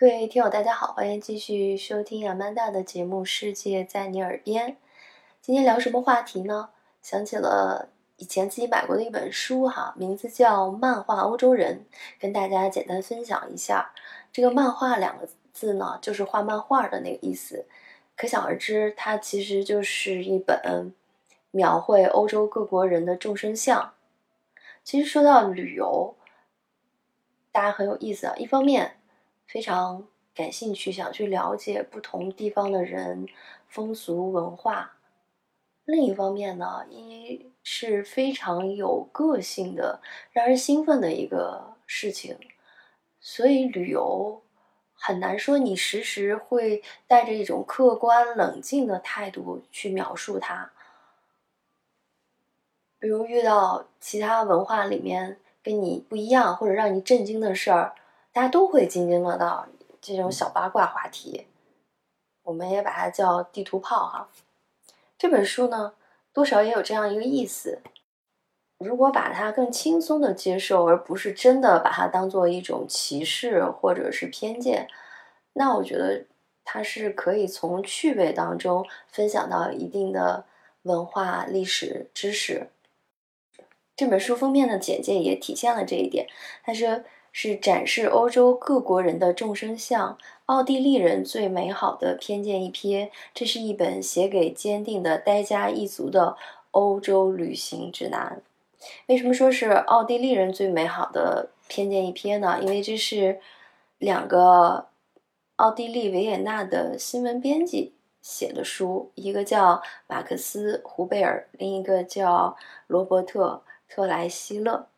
[0.00, 4.70] 各位听友，大家好，欢迎继续收听亚曼达的节目《世界在你耳边》。
[5.42, 6.68] 今天聊什么话题呢？
[7.02, 11.84] 想起了以前自己买过的一本书，哈，名字叫《漫画欧洲人》，
[12.20, 13.90] 跟大家简单分享一下。
[14.32, 17.66] 这个“漫画”两个字呢，就是画漫画的那个意思。
[18.16, 20.94] 可想而知，它其实就是一本
[21.50, 23.94] 描绘欧洲各国人的众生相。
[24.84, 26.14] 其实说到旅游，
[27.50, 28.36] 大家很有意思啊。
[28.36, 28.97] 一方面，
[29.48, 33.26] 非常感兴趣，想去了解不同地方的人、
[33.66, 34.92] 风俗文化。
[35.86, 40.02] 另一方面呢，一是非常有个性的、
[40.32, 42.38] 让人兴奋的一个事情，
[43.20, 44.42] 所以旅游
[44.92, 50.70] 很难说你时时会带着一种客观冷静的态度去描述它。
[52.98, 57.94] 比如遇到其他文化里面跟你不一样或者让你震惊的事儿。
[58.38, 59.66] 大家都会津津乐道
[60.00, 61.48] 这种小八卦话题，
[62.44, 64.28] 我们也把它叫地图炮哈。
[65.18, 65.94] 这本书呢，
[66.32, 67.80] 多少也有这样一个意思。
[68.78, 74.86] 如果把它更轻松的接受，而不是真的把它当做一种歧视或者是偏见，
[75.54, 76.26] 那我觉得
[76.64, 80.44] 它是可以从趣味当中分享到一定的
[80.82, 82.68] 文化历史知识。
[83.96, 86.28] 这本书封面的简介也体现了这一点，
[86.62, 87.02] 它说。
[87.40, 93.10] 是展示欧洲各国人的众生相，奥地利人最美好的偏见一瞥。
[93.32, 96.36] 这是一本写给坚定的呆家一族的
[96.72, 98.42] 欧洲旅行指南。
[99.06, 102.58] 为什么说是奥地利人最美好的偏见一瞥呢？
[102.60, 103.38] 因为这是
[103.98, 104.88] 两个
[105.54, 112.56] 奥地利维也纳的新闻编辑写的书，一个叫马克思·胡贝尔，另一个叫
[112.88, 113.62] 罗伯特·
[113.94, 114.88] 特莱希勒。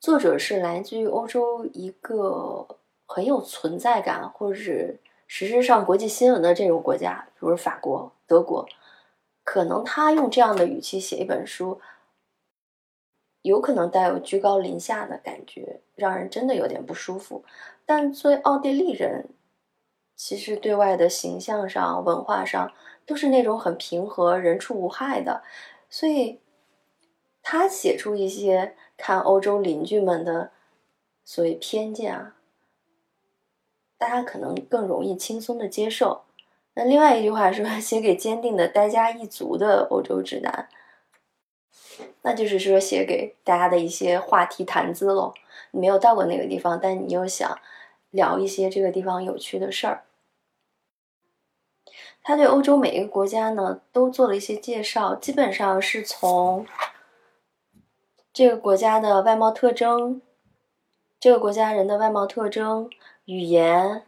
[0.00, 2.66] 作者是来自于欧洲一个
[3.04, 8.66] 很有存在感，或者是实质上国际新闻的这种国家，比如法国、德国。
[9.44, 11.82] 可能他用这样的语气写一本书，
[13.42, 17.44] 有可能带有居高临下的感觉，让人真的有点不舒服。
[17.84, 19.28] 但作为奥地利人，
[20.16, 22.72] 其实对外的形象上、文化上
[23.04, 25.42] 都是那种很平和、人畜无害的，
[25.90, 26.40] 所以
[27.42, 28.74] 他写出一些。
[29.00, 30.50] 看欧洲邻居们的
[31.24, 32.36] 所谓偏见啊，
[33.96, 36.24] 大家可能更容易轻松的接受。
[36.74, 40.68] 那另外一句话说， 写给坚定的呆家一族的欧洲指南，
[42.20, 45.32] 那就是说写给大家的一些话题谈资喽。
[45.70, 47.58] 你没有到过那个地方，但你又想
[48.10, 50.04] 聊一些这个地方有趣的事儿。
[52.22, 56.66] 他对欧洲每一个国家呢都做了一些介绍，基本上是从。
[58.32, 60.22] 这个国家的外貌特征，
[61.18, 62.88] 这个国家人的外貌特征、
[63.24, 64.04] 语言，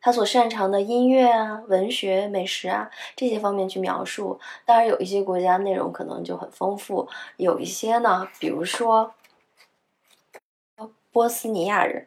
[0.00, 4.38] 他所擅长的音乐啊、文学、美食啊这些方面去描述。
[4.64, 9.14] 当然，有一些国家内容可能就很丰富，有一些呢，比如说
[11.10, 12.06] 波斯尼亚人，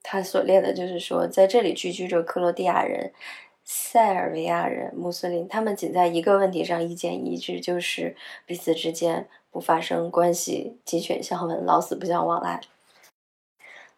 [0.00, 3.12] 他所列的就是说，在这里聚居着克罗地亚人。
[3.70, 12.62] 塞尔维亚人、穆斯林，他们仅在一个问题上意见一致，就是彼此之间不发生关系，鸡犬相闻，老死不相往来。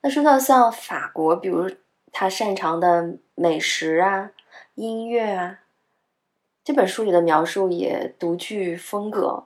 [0.01, 1.71] 那说到像法国，比如
[2.11, 4.33] 他擅长的美食啊、
[4.75, 5.61] 音乐啊，
[6.65, 9.45] 这本书里的描述也独具风格。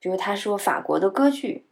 [0.00, 1.64] 比如他说，法国的歌剧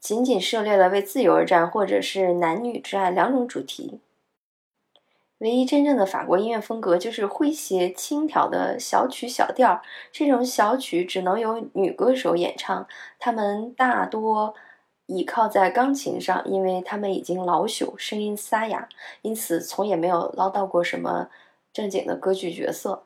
[0.00, 4.00] 仅仅涉猎了为自由而战，或者是男女之爱两种主题。
[5.38, 9.80] 唯一真正的法国音乐风格就是诙谐轻佻的小曲小调。
[10.10, 12.88] 这种小曲只能由女歌手演唱，
[13.20, 14.54] 她们大多
[15.06, 18.88] 倚靠在钢琴上，因为她们已经老朽，声音沙哑，
[19.22, 21.28] 因此从也没有捞到过什么
[21.72, 23.04] 正经的歌剧角色。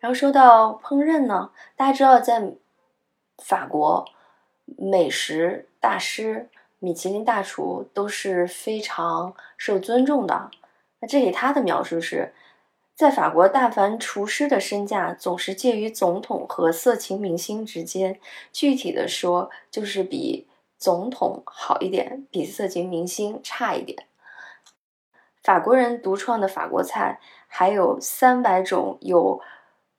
[0.00, 2.52] 然后说到烹饪呢，大家知道，在
[3.38, 4.04] 法国，
[4.76, 6.48] 美食大师、
[6.80, 10.50] 米其林大厨都是非常受尊重的。
[11.06, 12.34] 这里他的描述是，
[12.94, 18.18] 在法国，但凡厨师的身价总是介于总统和色情明星之间。
[18.52, 20.46] 具体的说，就是比
[20.78, 24.06] 总统好一点，比色情明星差一点。
[25.42, 29.40] 法国人独创的法国菜还有三百种有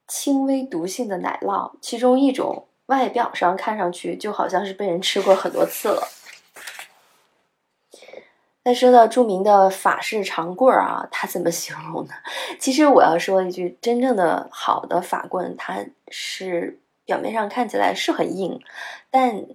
[0.08, 6.02] 轻微毒性的奶酪，其中一种外表上看上去就好像是被人吃过很多次了。
[8.68, 12.14] 再说到著名的法式长棍儿啊，它怎么形容呢？
[12.60, 18.60] 其实我要说一句，真正的好的法棍，它是表面上看起来是很硬，
[19.10, 19.46] 但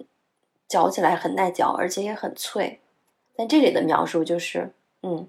[0.67, 2.79] 嚼起来很耐嚼，而且也很脆。
[3.35, 4.73] 但这里的描述就是，
[5.03, 5.27] 嗯，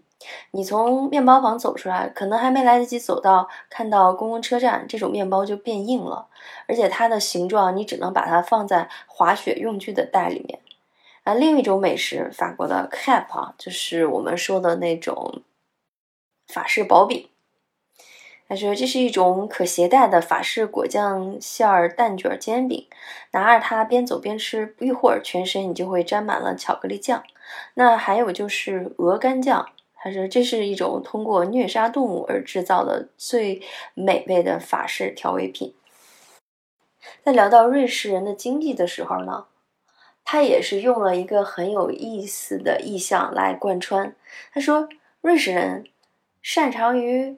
[0.52, 6.28] 你从面包房走出来，可能还没来得及走到看到公共车站，这种面包就变硬了，
[6.66, 10.58] 而且它的形状你只能把它放在滑雪用具的袋里面。
[11.25, 15.43] 啊，另一种美食，法国的 cap 啊，就是我们说的那种
[16.47, 17.29] 法式薄饼。
[18.47, 22.87] 他说这是一种可携带的法式果酱馅儿蛋卷煎饼，
[23.31, 27.25] 拿着它边走边吃，不一会儿全身你就会沾满了巧克力酱。
[27.73, 33.62] 那还有就是鹅肝酱，他说这是一种通过虐杀动物而制造的最
[33.94, 35.75] 美味的法式调味品。
[37.23, 39.47] 在聊到瑞士人的经济的时候呢？
[40.34, 44.16] 他也是用了一个很有意思的意象来贯穿。
[44.52, 44.88] 他说，
[45.20, 45.84] 瑞士人
[46.42, 47.36] 擅长于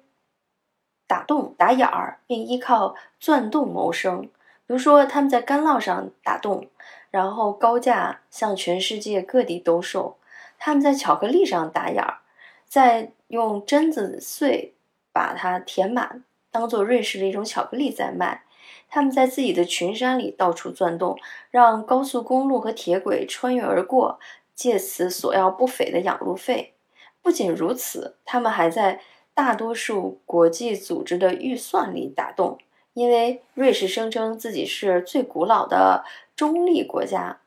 [1.06, 4.22] 打洞、打眼儿，并依靠钻洞谋生。
[4.22, 6.70] 比如说，他们在干酪上打洞，
[7.10, 10.16] 然后高价向全世界各地兜售；
[10.58, 12.20] 他们在巧克力上打眼儿，
[12.66, 14.72] 再用榛子碎
[15.12, 18.44] 把它填满，当做瑞士的一种巧克力在卖。
[18.89, 21.19] 他们在自己的群山里到处钻洞，
[21.51, 24.19] 让高速公路和铁轨穿越而过，
[24.55, 26.75] 借此索要不菲的养路费。
[27.23, 29.01] 不仅如此，他们还在
[29.35, 32.59] 大多数国际组织的预算里打洞，
[32.95, 36.05] 因为瑞士声称自己是最古老的
[36.35, 37.41] 中立国家，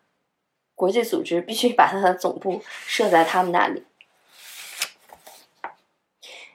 [0.75, 3.83] 国际组织必须把它的总部设在他们那里。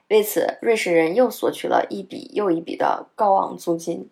[0.08, 4.10] 为此，瑞士人又索取了一笔又一笔的高昂租金。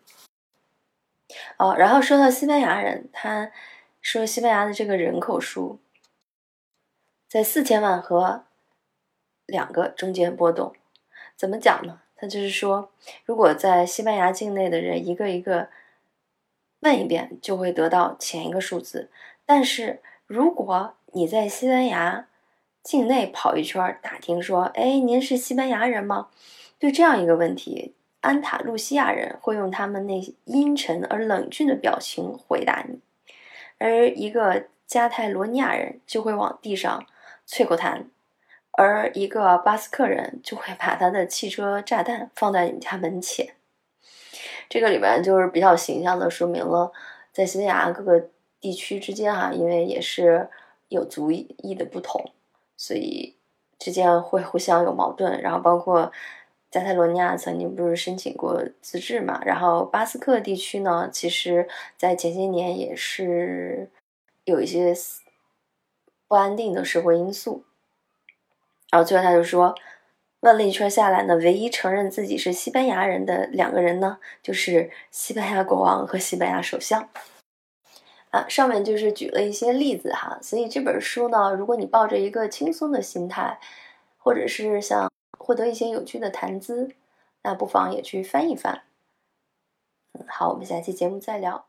[1.58, 3.50] 哦，然后说到西班牙人，他
[4.00, 5.78] 说西班牙的这个人口数
[7.28, 8.44] 在四千万和
[9.46, 10.74] 两个中间波动，
[11.36, 12.00] 怎么讲呢？
[12.16, 12.92] 他就是说，
[13.24, 15.68] 如果在西班牙境内的人一个一个
[16.80, 19.08] 问一遍，就会得到前一个数字；
[19.44, 22.28] 但是如果你在西班牙
[22.82, 26.28] 境内跑一圈，打听说，哎，您是西班牙人吗？
[26.78, 27.94] 对这样一个问题。
[28.22, 33.00] 安塔路西亚人会用他们那阴沉而冷峻的表情回答你，
[33.78, 37.04] 而一个加泰罗尼亚人就会往地上
[37.48, 38.04] 啐口痰，
[38.70, 43.54] 而一个巴斯克人就会把他的汽车炸弹放在你家门前。
[44.68, 46.92] 这个里面就是比较形象的说明了，
[47.32, 48.28] 在西班牙各个
[48.60, 50.48] 地区之间哈，因为也是
[50.88, 52.30] 有族裔的不同，
[52.76, 53.34] 所以
[53.80, 56.12] 之间会互相有矛盾，然后包括。
[56.72, 59.42] 加泰罗尼亚曾经不是申请过自治嘛？
[59.44, 63.90] 然后巴斯克地区呢，其实，在前些年也是
[64.44, 64.94] 有一些
[66.26, 67.66] 不安定的社会因素。
[68.90, 69.74] 然后最后他就说，
[70.40, 77.06] 问了一圈下来呢，唯一承认自己是西班牙人的两个人呢，就是西班牙国王和西班牙首相。
[78.30, 80.38] 啊，上面就是举了一些例子哈。
[80.40, 83.60] 所以这本书呢，如果你抱着一个轻松的心态，
[84.16, 85.11] 或者是像。
[85.42, 86.94] 获得一些有趣的谈资，
[87.42, 88.84] 那不妨也去翻一翻。
[90.12, 91.66] 嗯，好，我们下期节目再聊。